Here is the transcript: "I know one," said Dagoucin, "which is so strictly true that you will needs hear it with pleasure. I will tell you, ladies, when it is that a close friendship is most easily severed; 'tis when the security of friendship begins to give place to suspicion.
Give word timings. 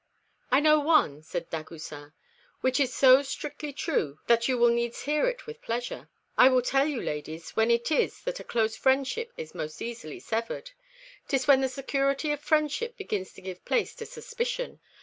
"I 0.49 0.61
know 0.61 0.79
one," 0.79 1.21
said 1.21 1.51
Dagoucin, 1.51 2.13
"which 2.61 2.79
is 2.79 2.91
so 2.91 3.21
strictly 3.21 3.71
true 3.71 4.17
that 4.25 4.47
you 4.47 4.57
will 4.57 4.69
needs 4.71 5.03
hear 5.03 5.27
it 5.27 5.45
with 5.45 5.61
pleasure. 5.61 6.09
I 6.35 6.49
will 6.49 6.63
tell 6.63 6.87
you, 6.87 6.99
ladies, 6.99 7.51
when 7.51 7.69
it 7.69 7.91
is 7.91 8.19
that 8.23 8.39
a 8.39 8.43
close 8.43 8.75
friendship 8.75 9.31
is 9.37 9.53
most 9.53 9.79
easily 9.79 10.19
severed; 10.19 10.71
'tis 11.27 11.45
when 11.47 11.61
the 11.61 11.69
security 11.69 12.31
of 12.31 12.39
friendship 12.39 12.97
begins 12.97 13.31
to 13.33 13.43
give 13.43 13.63
place 13.63 13.93
to 13.97 14.07
suspicion. 14.07 14.79